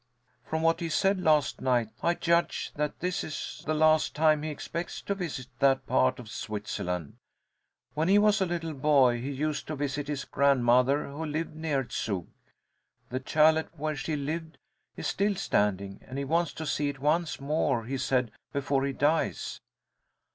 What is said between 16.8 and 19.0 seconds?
it once more, he said, before he